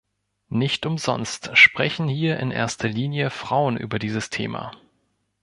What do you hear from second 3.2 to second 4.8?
Frauen über dieses Thema.